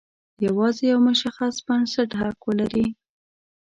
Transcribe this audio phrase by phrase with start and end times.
[0.45, 2.87] یوازې یو مشخص بنسټ حق ولري.